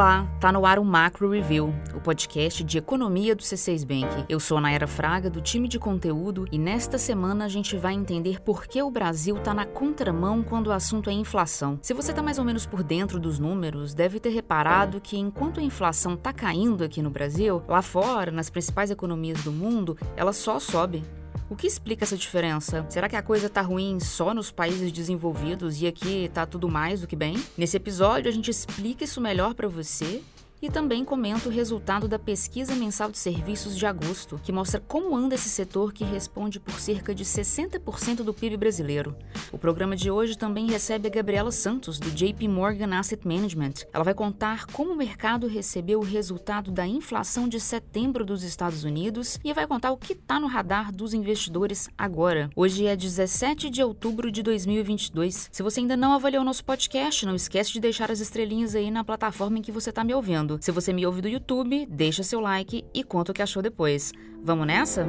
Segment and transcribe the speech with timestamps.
[0.00, 4.24] Olá, tá no ar o Macro Review, o podcast de economia do C6 Bank.
[4.30, 7.92] Eu sou a Naira Fraga, do time de conteúdo, e nesta semana a gente vai
[7.92, 11.78] entender por que o Brasil tá na contramão quando o assunto é inflação.
[11.82, 15.60] Se você tá mais ou menos por dentro dos números, deve ter reparado que enquanto
[15.60, 20.32] a inflação tá caindo aqui no Brasil, lá fora, nas principais economias do mundo, ela
[20.32, 21.04] só sobe.
[21.48, 22.86] O que explica essa diferença?
[22.88, 27.00] Será que a coisa tá ruim só nos países desenvolvidos e aqui tá tudo mais
[27.00, 27.42] do que bem?
[27.58, 30.22] Nesse episódio a gente explica isso melhor para você
[30.62, 35.16] e também comenta o resultado da pesquisa mensal de serviços de agosto, que mostra como
[35.16, 39.16] anda esse setor que responde por cerca de 60% do PIB brasileiro.
[39.52, 43.86] O programa de hoje também recebe a Gabriela Santos, do JP Morgan Asset Management.
[43.92, 48.84] Ela vai contar como o mercado recebeu o resultado da inflação de setembro dos Estados
[48.84, 52.50] Unidos e vai contar o que está no radar dos investidores agora.
[52.54, 55.48] Hoje é 17 de outubro de 2022.
[55.52, 59.04] Se você ainda não avaliou nosso podcast, não esquece de deixar as estrelinhas aí na
[59.04, 60.49] plataforma em que você está me ouvindo.
[60.60, 64.12] Se você me ouve do YouTube, deixa seu like e conta o que achou depois.
[64.42, 65.06] Vamos nessa?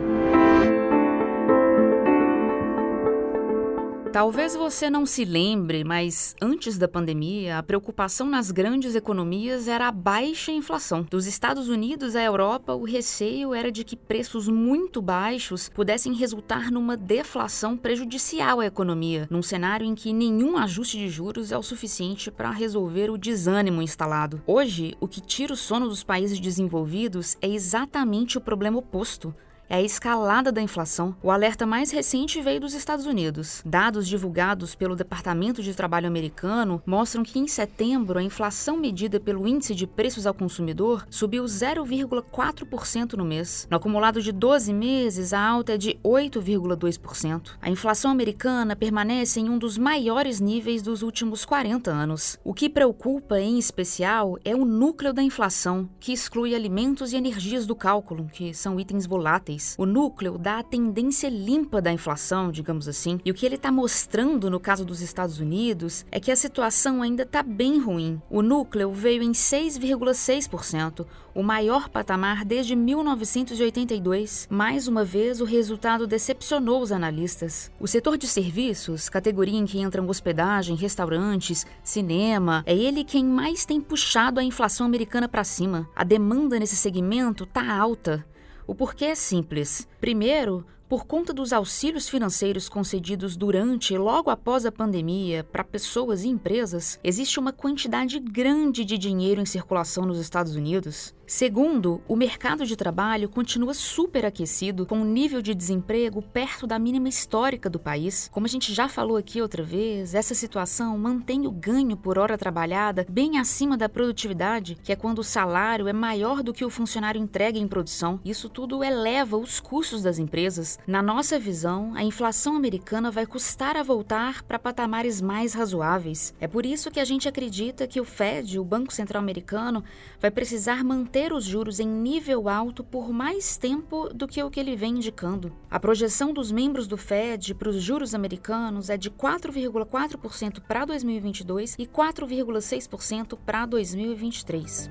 [4.11, 9.87] Talvez você não se lembre, mas antes da pandemia, a preocupação nas grandes economias era
[9.87, 11.07] a baixa inflação.
[11.09, 16.69] Dos Estados Unidos à Europa, o receio era de que preços muito baixos pudessem resultar
[16.69, 21.63] numa deflação prejudicial à economia, num cenário em que nenhum ajuste de juros é o
[21.63, 24.41] suficiente para resolver o desânimo instalado.
[24.45, 29.33] Hoje, o que tira o sono dos países desenvolvidos é exatamente o problema oposto
[29.71, 31.15] é a escalada da inflação.
[31.23, 33.63] O alerta mais recente veio dos Estados Unidos.
[33.65, 39.47] Dados divulgados pelo Departamento de Trabalho americano mostram que em setembro a inflação medida pelo
[39.47, 43.65] Índice de Preços ao Consumidor subiu 0,4% no mês.
[43.71, 47.51] No acumulado de 12 meses, a alta é de 8,2%.
[47.61, 52.37] A inflação americana permanece em um dos maiores níveis dos últimos 40 anos.
[52.43, 57.65] O que preocupa, em especial, é o núcleo da inflação, que exclui alimentos e energias
[57.65, 62.87] do cálculo, que são itens voláteis o núcleo dá a tendência limpa da inflação, digamos
[62.87, 63.19] assim.
[63.23, 67.01] E o que ele está mostrando no caso dos Estados Unidos é que a situação
[67.01, 68.21] ainda está bem ruim.
[68.29, 74.47] O núcleo veio em 6,6%, o maior patamar desde 1982.
[74.49, 77.71] Mais uma vez, o resultado decepcionou os analistas.
[77.79, 83.65] O setor de serviços, categoria em que entram hospedagem, restaurantes, cinema, é ele quem mais
[83.65, 85.87] tem puxado a inflação americana para cima.
[85.95, 88.25] A demanda nesse segmento está alta.
[88.71, 89.85] O porquê é simples.
[89.99, 96.23] Primeiro, por conta dos auxílios financeiros concedidos durante e logo após a pandemia para pessoas
[96.23, 101.13] e empresas, existe uma quantidade grande de dinheiro em circulação nos Estados Unidos.
[101.33, 107.07] Segundo, o mercado de trabalho continua superaquecido, com um nível de desemprego perto da mínima
[107.07, 108.29] histórica do país.
[108.33, 112.37] Como a gente já falou aqui outra vez, essa situação mantém o ganho por hora
[112.37, 116.69] trabalhada bem acima da produtividade, que é quando o salário é maior do que o
[116.69, 118.19] funcionário entrega em produção.
[118.25, 120.77] Isso tudo eleva os custos das empresas.
[120.85, 126.33] Na nossa visão, a inflação americana vai custar a voltar para patamares mais razoáveis.
[126.41, 129.81] É por isso que a gente acredita que o Fed, o Banco Central Americano,
[130.19, 134.49] vai precisar manter manter os juros em nível alto por mais tempo do que o
[134.49, 135.53] que ele vem indicando.
[135.69, 141.75] A projeção dos membros do Fed para os juros americanos é de 4,4% para 2022
[141.77, 144.89] e 4,6% para 2023.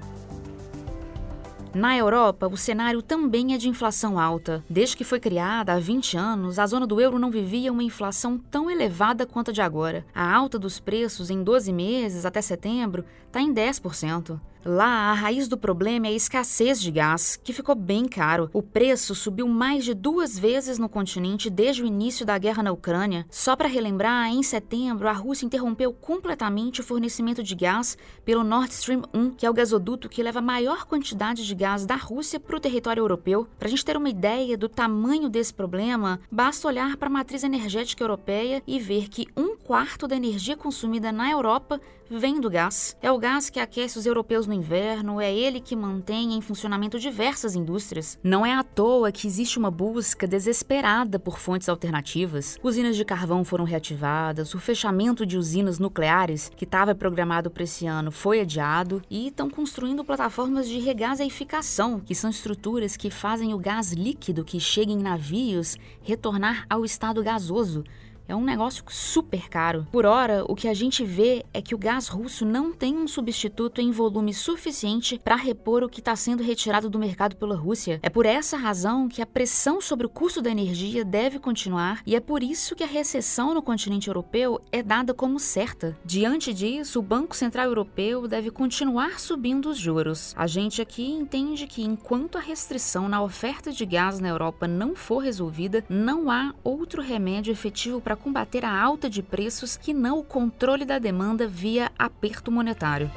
[1.74, 4.64] Na Europa, o cenário também é de inflação alta.
[4.70, 8.38] Desde que foi criada há 20 anos, a zona do euro não vivia uma inflação
[8.38, 10.06] tão elevada quanto a de agora.
[10.14, 14.40] A alta dos preços em 12 meses até setembro está em 10%.
[14.62, 18.50] Lá, a raiz do problema é a escassez de gás, que ficou bem caro.
[18.52, 22.70] O preço subiu mais de duas vezes no continente desde o início da guerra na
[22.70, 23.24] Ucrânia.
[23.30, 28.74] Só para relembrar, em setembro, a Rússia interrompeu completamente o fornecimento de gás pelo Nord
[28.74, 32.38] Stream 1, que é o gasoduto que leva a maior quantidade de gás da Rússia
[32.38, 33.48] para o território europeu.
[33.58, 37.42] Para a gente ter uma ideia do tamanho desse problema, basta olhar para a matriz
[37.44, 41.80] energética europeia e ver que um quarto da energia consumida na Europa
[42.10, 42.96] vem do gás.
[43.00, 46.98] É o gás que aquece os europeus no inverno, é ele que mantém em funcionamento
[46.98, 48.18] diversas indústrias.
[48.22, 52.58] Não é à toa que existe uma busca desesperada por fontes alternativas.
[52.62, 57.86] Usinas de carvão foram reativadas, o fechamento de usinas nucleares, que estava programado para esse
[57.86, 63.58] ano, foi adiado e estão construindo plataformas de regaseificação, que são estruturas que fazem o
[63.58, 67.84] gás líquido que chega em navios retornar ao estado gasoso
[68.30, 69.88] É um negócio super caro.
[69.90, 73.08] Por hora, o que a gente vê é que o gás russo não tem um
[73.08, 77.98] substituto em volume suficiente para repor o que está sendo retirado do mercado pela Rússia.
[78.04, 82.14] É por essa razão que a pressão sobre o custo da energia deve continuar e
[82.14, 85.98] é por isso que a recessão no continente europeu é dada como certa.
[86.04, 90.32] Diante disso, o Banco Central Europeu deve continuar subindo os juros.
[90.36, 94.94] A gente aqui entende que enquanto a restrição na oferta de gás na Europa não
[94.94, 100.18] for resolvida, não há outro remédio efetivo para combater a alta de preços que não
[100.18, 103.10] o controle da demanda via aperto monetário.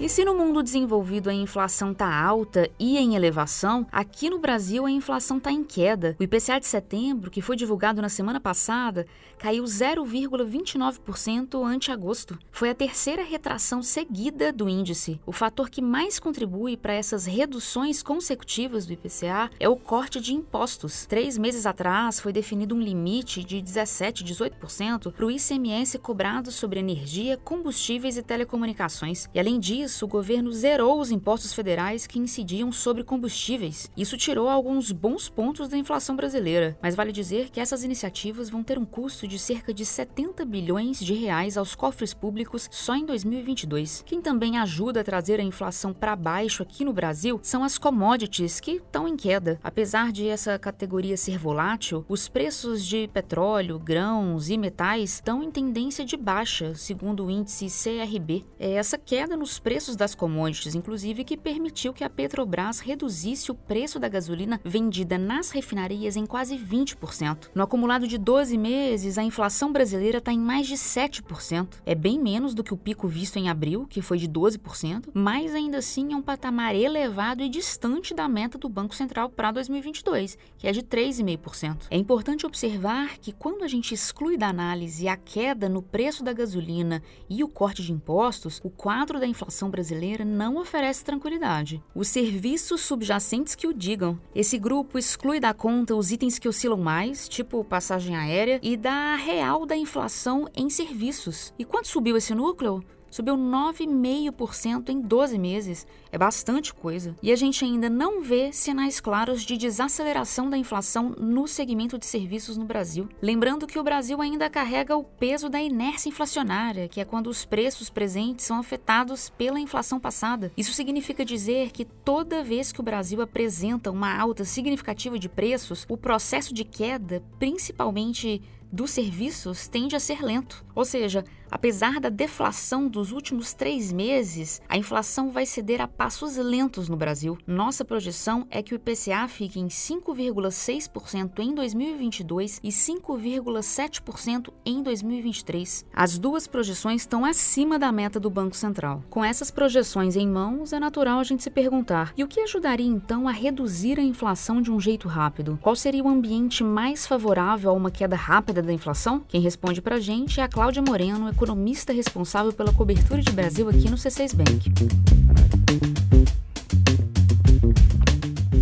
[0.00, 4.86] E se no mundo desenvolvido a inflação está alta e em elevação, aqui no Brasil
[4.86, 6.14] a inflação está em queda.
[6.20, 9.08] O IPCA de setembro, que foi divulgado na semana passada,
[9.38, 12.38] caiu 0,29% ante agosto.
[12.52, 15.20] Foi a terceira retração seguida do índice.
[15.26, 20.32] O fator que mais contribui para essas reduções consecutivas do IPCA é o corte de
[20.32, 21.06] impostos.
[21.06, 26.78] Três meses atrás foi definido um limite de 17, 18% para o ICMS cobrado sobre
[26.78, 29.28] energia, combustíveis e telecomunicações.
[29.34, 33.90] E além disso, isso, o governo zerou os impostos federais que incidiam sobre combustíveis.
[33.96, 38.62] Isso tirou alguns bons pontos da inflação brasileira, mas vale dizer que essas iniciativas vão
[38.62, 43.06] ter um custo de cerca de 70 bilhões de reais aos cofres públicos só em
[43.06, 44.02] 2022.
[44.04, 48.60] Quem também ajuda a trazer a inflação para baixo aqui no Brasil são as commodities,
[48.60, 49.58] que estão em queda.
[49.64, 55.50] Apesar de essa categoria ser volátil, os preços de petróleo, grãos e metais estão em
[55.50, 58.44] tendência de baixa, segundo o índice CRB.
[58.58, 63.52] É essa queda nos preços preços das commodities, inclusive, que permitiu que a Petrobras reduzisse
[63.52, 67.50] o preço da gasolina vendida nas refinarias em quase 20%.
[67.54, 71.74] No acumulado de 12 meses, a inflação brasileira está em mais de 7%.
[71.86, 75.54] É bem menos do que o pico visto em abril, que foi de 12%, mas
[75.54, 80.36] ainda assim é um patamar elevado e distante da meta do Banco Central para 2022,
[80.56, 81.86] que é de 3,5%.
[81.88, 86.32] É importante observar que quando a gente exclui da análise a queda no preço da
[86.32, 91.82] gasolina e o corte de impostos, o quadro da inflação brasileira não oferece tranquilidade.
[91.94, 94.18] Os serviços subjacentes que o digam.
[94.34, 99.16] Esse grupo exclui da conta os itens que oscilam mais, tipo passagem aérea, e da
[99.16, 101.52] real da inflação em serviços.
[101.58, 102.82] E quanto subiu esse núcleo?
[103.10, 105.86] Subiu 9,5% em 12 meses.
[106.10, 107.16] É bastante coisa.
[107.22, 112.06] E a gente ainda não vê sinais claros de desaceleração da inflação no segmento de
[112.06, 113.08] serviços no Brasil.
[113.20, 117.44] Lembrando que o Brasil ainda carrega o peso da inércia inflacionária, que é quando os
[117.44, 120.52] preços presentes são afetados pela inflação passada.
[120.56, 125.86] Isso significa dizer que toda vez que o Brasil apresenta uma alta significativa de preços,
[125.88, 130.64] o processo de queda, principalmente dos serviços tende a ser lento.
[130.74, 136.36] Ou seja, apesar da deflação dos últimos três meses, a inflação vai ceder a passos
[136.36, 137.38] lentos no Brasil.
[137.46, 145.86] Nossa projeção é que o IPCA fique em 5,6% em 2022 e 5,7% em 2023.
[145.94, 149.02] As duas projeções estão acima da meta do Banco Central.
[149.08, 152.86] Com essas projeções em mãos, é natural a gente se perguntar: e o que ajudaria
[152.86, 155.58] então a reduzir a inflação de um jeito rápido?
[155.62, 158.58] Qual seria o ambiente mais favorável a uma queda rápida?
[158.62, 159.22] da inflação?
[159.28, 163.88] Quem responde pra gente é a Cláudia Moreno, economista responsável pela cobertura de Brasil aqui
[163.88, 165.97] no C6 Bank.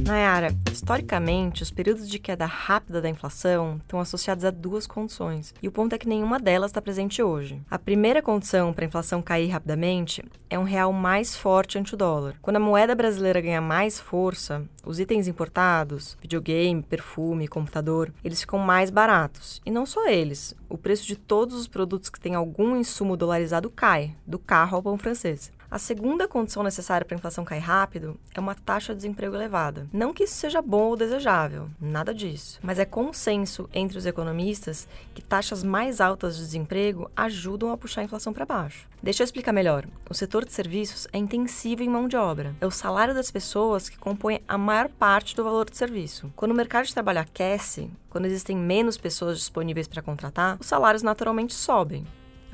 [0.07, 5.67] Nayara, historicamente, os períodos de queda rápida da inflação estão associados a duas condições, e
[5.67, 7.61] o ponto é que nenhuma delas está presente hoje.
[7.69, 11.97] A primeira condição para a inflação cair rapidamente é um real mais forte ante o
[11.97, 12.37] dólar.
[12.41, 18.61] Quando a moeda brasileira ganha mais força, os itens importados, videogame, perfume, computador, eles ficam
[18.61, 19.61] mais baratos.
[19.67, 23.69] E não só eles, o preço de todos os produtos que têm algum insumo dolarizado
[23.69, 25.51] cai, do carro ao pão francês.
[25.69, 29.89] A segunda condição necessária para a inflação cair rápido é uma taxa de desemprego elevada.
[29.93, 32.61] Não que isso seja bom ou desejável, nada disso.
[32.63, 38.03] Mas é consenso entre os economistas que taxas mais altas de desemprego ajudam a puxar
[38.03, 38.87] a inflação para baixo.
[39.03, 39.87] Deixa eu explicar melhor.
[40.09, 42.55] O setor de serviços é intensivo em mão de obra.
[42.61, 46.33] É o salário das pessoas que compõe a maior parte do valor do serviço.
[46.37, 51.03] Quando o mercado de trabalho aquece, quando existem menos pessoas disponíveis para contratar, os salários
[51.03, 52.07] naturalmente sobem.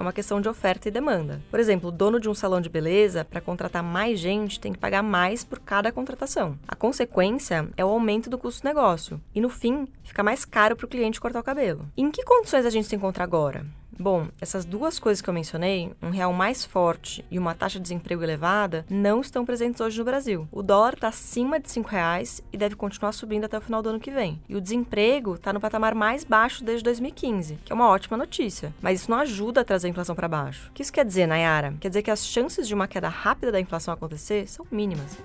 [0.03, 1.41] É uma questão de oferta e demanda.
[1.49, 4.79] Por exemplo, o dono de um salão de beleza, para contratar mais gente, tem que
[4.79, 6.59] pagar mais por cada contratação.
[6.67, 9.21] A consequência é o aumento do custo do negócio.
[9.33, 11.87] E no fim, fica mais caro para o cliente cortar o cabelo.
[11.97, 13.65] E em que condições a gente se encontra agora?
[13.99, 17.83] Bom, essas duas coisas que eu mencionei, um real mais forte e uma taxa de
[17.83, 20.49] desemprego elevada, não estão presentes hoje no Brasil.
[20.51, 23.91] O dólar está acima de R$ reais e deve continuar subindo até o final do
[23.91, 24.41] ano que vem.
[24.49, 28.73] E o desemprego está no patamar mais baixo desde 2015, que é uma ótima notícia.
[28.81, 30.69] Mas isso não ajuda a trazer a inflação para baixo.
[30.71, 31.75] O que isso quer dizer, Nayara?
[31.81, 35.19] Quer dizer que as chances de uma queda rápida da inflação acontecer são mínimas.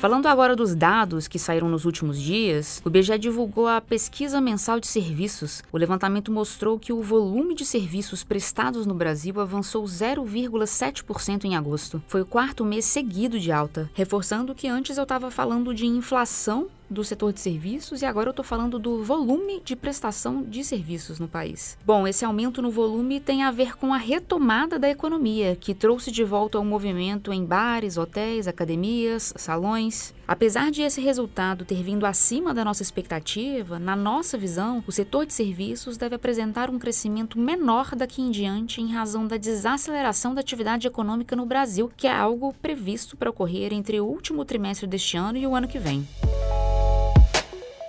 [0.00, 4.78] Falando agora dos dados que saíram nos últimos dias, o IBGE divulgou a pesquisa mensal
[4.78, 5.60] de serviços.
[5.72, 12.00] O levantamento mostrou que o volume de serviços prestados no Brasil avançou 0,7% em agosto.
[12.06, 16.68] Foi o quarto mês seguido de alta, reforçando que antes eu estava falando de inflação
[16.90, 21.18] do setor de serviços e agora eu estou falando do volume de prestação de serviços
[21.18, 21.76] no país.
[21.84, 26.10] Bom, esse aumento no volume tem a ver com a retomada da economia, que trouxe
[26.10, 30.14] de volta o movimento em bares, hotéis, academias, salões.
[30.26, 35.24] Apesar de esse resultado ter vindo acima da nossa expectativa, na nossa visão, o setor
[35.24, 40.40] de serviços deve apresentar um crescimento menor daqui em diante em razão da desaceleração da
[40.40, 45.16] atividade econômica no Brasil, que é algo previsto para ocorrer entre o último trimestre deste
[45.16, 46.06] ano e o ano que vem.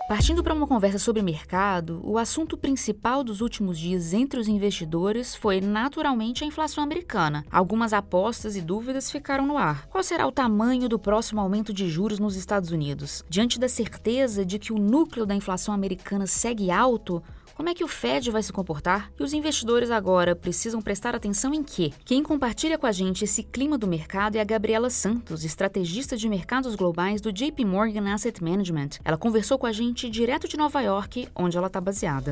[0.09, 5.35] Partindo para uma conversa sobre mercado, o assunto principal dos últimos dias entre os investidores
[5.35, 7.45] foi naturalmente a inflação americana.
[7.51, 9.85] Algumas apostas e dúvidas ficaram no ar.
[9.87, 13.23] Qual será o tamanho do próximo aumento de juros nos Estados Unidos?
[13.29, 17.21] Diante da certeza de que o núcleo da inflação americana segue alto,
[17.59, 19.11] como é que o Fed vai se comportar?
[19.19, 21.91] E os investidores agora precisam prestar atenção em quê?
[22.05, 26.29] Quem compartilha com a gente esse clima do mercado é a Gabriela Santos, estrategista de
[26.29, 29.01] mercados globais do JP Morgan Asset Management.
[29.03, 32.31] Ela conversou com a gente direto de Nova York, onde ela está baseada.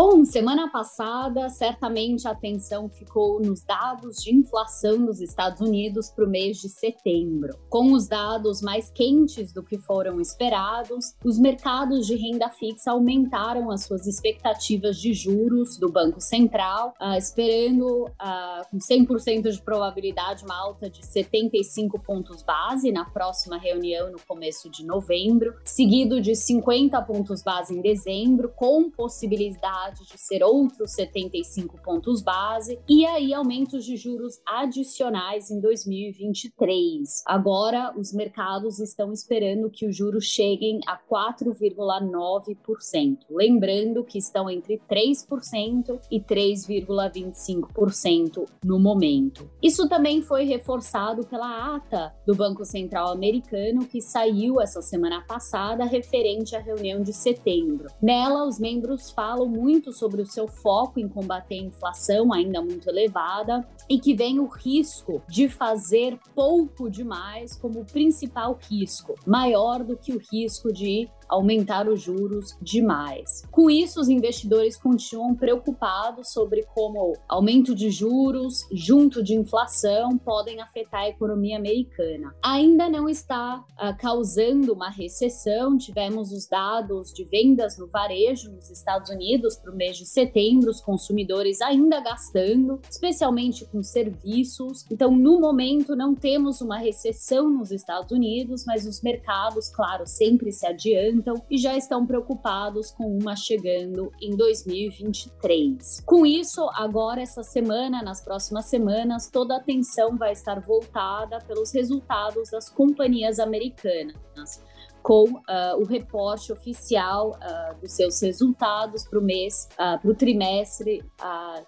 [0.00, 6.24] Bom, semana passada, certamente a atenção ficou nos dados de inflação nos Estados Unidos para
[6.24, 7.58] o mês de setembro.
[7.68, 13.72] Com os dados mais quentes do que foram esperados, os mercados de renda fixa aumentaram
[13.72, 20.44] as suas expectativas de juros do Banco Central, uh, esperando uh, com 100% de probabilidade
[20.44, 26.36] uma alta de 75 pontos base na próxima reunião no começo de novembro, seguido de
[26.36, 33.34] 50 pontos base em dezembro, com possibilidade de ser outros 75 pontos base e aí
[33.34, 37.24] aumentos de juros adicionais em 2023.
[37.26, 43.18] Agora, os mercados estão esperando que os juros cheguem a 4,9%.
[43.30, 49.50] Lembrando que estão entre 3% e 3,25% no momento.
[49.62, 55.84] Isso também foi reforçado pela ata do Banco Central americano que saiu essa semana passada
[55.84, 57.88] referente à reunião de setembro.
[58.02, 62.62] Nela, os membros falam muito muito sobre o seu foco em combater a inflação ainda
[62.62, 69.84] muito elevada e que vem o risco de fazer pouco demais como principal risco, maior
[69.84, 73.42] do que o risco de aumentar os juros demais.
[73.50, 80.60] Com isso, os investidores continuam preocupados sobre como aumento de juros junto de inflação podem
[80.60, 82.34] afetar a economia americana.
[82.42, 88.70] Ainda não está uh, causando uma recessão, tivemos os dados de vendas no varejo nos
[88.70, 94.84] Estados Unidos para o mês de setembro, os consumidores ainda gastando, especialmente com serviços.
[94.90, 100.52] Então, no momento, não temos uma recessão nos Estados Unidos, mas os mercados, claro, sempre
[100.52, 101.17] se adiantam
[101.50, 106.02] e já estão preocupados com uma chegando em 2023.
[106.06, 111.72] Com isso, agora essa semana, nas próximas semanas, toda a atenção vai estar voltada pelos
[111.72, 114.62] resultados das companhias americanas
[115.08, 120.14] com uh, o reporte oficial uh, dos seus resultados para o mês, uh, para o
[120.14, 121.02] trimestre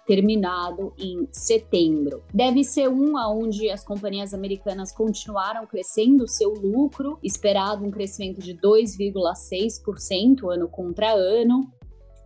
[0.05, 2.21] terminado em setembro.
[2.31, 8.53] Deve ser um aonde as companhias americanas continuaram crescendo seu lucro, esperado um crescimento de
[8.55, 11.67] 2,6% ano contra ano,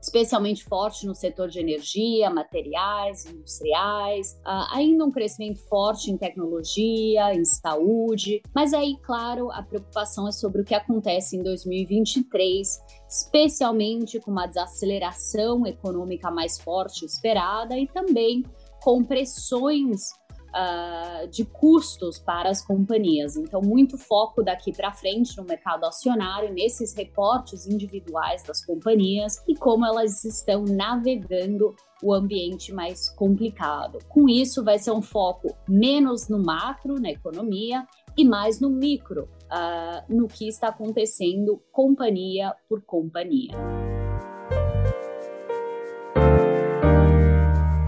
[0.05, 7.33] especialmente forte no setor de energia, materiais, industriais, uh, ainda um crescimento forte em tecnologia,
[7.33, 14.19] em saúde, mas aí, claro, a preocupação é sobre o que acontece em 2023, especialmente
[14.19, 18.43] com uma desaceleração econômica mais forte esperada e também
[18.83, 20.09] com pressões
[20.55, 23.35] uh, de custos para as companhias.
[23.35, 29.55] Então, muito foco daqui para frente no mercado acionário, nesses reportes individuais das companhias e
[29.55, 33.99] como elas estão navegando o ambiente mais complicado.
[34.07, 37.85] Com isso, vai ser um foco menos no macro, na economia,
[38.17, 43.94] e mais no micro, uh, no que está acontecendo companhia por companhia.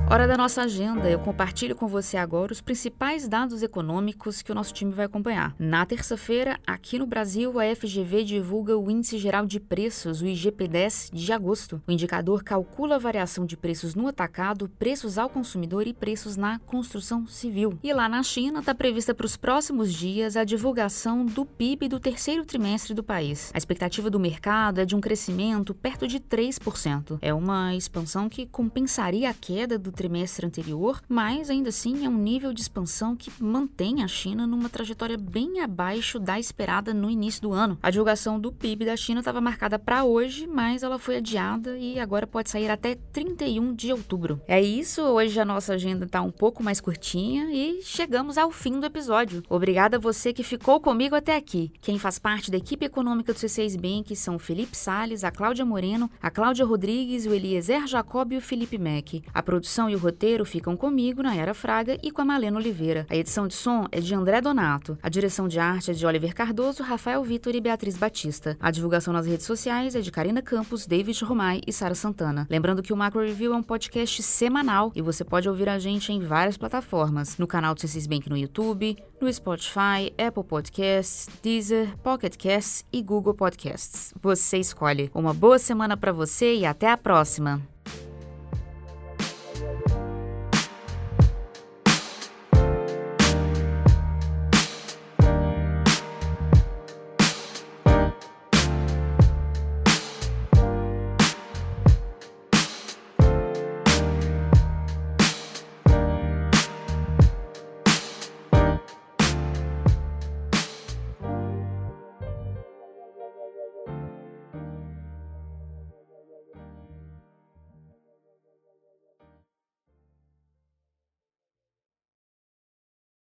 [0.09, 4.55] Hora da nossa agenda, eu compartilho com você agora os principais dados econômicos que o
[4.55, 5.53] nosso time vai acompanhar.
[5.59, 11.09] Na terça-feira, aqui no Brasil, a FGV divulga o Índice Geral de Preços, o IGP-10,
[11.11, 11.81] de agosto.
[11.85, 16.57] O indicador calcula a variação de preços no atacado, preços ao consumidor e preços na
[16.59, 17.77] construção civil.
[17.83, 21.99] E lá na China, está prevista para os próximos dias a divulgação do PIB do
[21.99, 23.51] terceiro trimestre do país.
[23.53, 27.19] A expectativa do mercado é de um crescimento perto de 3%.
[27.21, 32.17] É uma expansão que compensaria a queda do trimestre anterior, mas ainda assim é um
[32.17, 37.41] nível de expansão que mantém a China numa trajetória bem abaixo da esperada no início
[37.41, 37.77] do ano.
[37.81, 41.99] A divulgação do PIB da China estava marcada para hoje, mas ela foi adiada e
[41.99, 44.39] agora pode sair até 31 de outubro.
[44.47, 48.79] É isso, hoje a nossa agenda está um pouco mais curtinha e chegamos ao fim
[48.79, 49.41] do episódio.
[49.49, 51.71] Obrigada a você que ficou comigo até aqui.
[51.81, 55.65] Quem faz parte da equipe econômica do C6 Bank são o Felipe Sales, a Cláudia
[55.65, 59.23] Moreno, a Cláudia Rodrigues, o Eliezer Jacob e o Felipe Mack.
[59.33, 63.05] A produção e o roteiro ficam comigo, na Era Fraga, e com a Malena Oliveira.
[63.09, 64.97] A edição de som é de André Donato.
[65.01, 68.57] A direção de arte é de Oliver Cardoso, Rafael Vitor e Beatriz Batista.
[68.59, 72.47] A divulgação nas redes sociais é de Karina Campos, David Romai e Sara Santana.
[72.49, 76.11] Lembrando que o Macro Review é um podcast semanal e você pode ouvir a gente
[76.11, 77.37] em várias plataformas.
[77.37, 83.01] No canal do C6 Bank no YouTube, no Spotify, Apple Podcasts, Deezer, Pocket Casts e
[83.01, 84.13] Google Podcasts.
[84.21, 85.09] Você escolhe.
[85.13, 87.76] Uma boa semana para você e até a próxima!